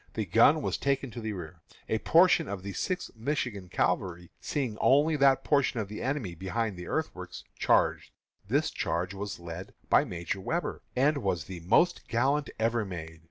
The 0.15 0.25
gun 0.25 0.63
was 0.63 0.79
taken 0.79 1.11
to 1.11 1.21
the 1.21 1.33
rear. 1.33 1.61
A 1.87 1.99
portion 1.99 2.47
of 2.47 2.63
the 2.63 2.73
Sixth 2.73 3.15
Michigan 3.15 3.69
Cavalry, 3.69 4.31
seeing 4.41 4.75
only 4.81 5.15
that 5.17 5.43
portion 5.43 5.79
of 5.79 5.89
the 5.89 6.01
enemy 6.01 6.33
behind 6.33 6.75
the 6.75 6.87
earthworks, 6.87 7.43
charged. 7.59 8.09
This 8.47 8.71
charge 8.71 9.13
was 9.13 9.39
led 9.39 9.75
by 9.91 10.03
Major 10.03 10.41
Webber, 10.41 10.81
and 10.95 11.19
was 11.19 11.43
the 11.43 11.59
most 11.59 12.07
gallant 12.07 12.49
ever 12.57 12.83
made. 12.83 13.19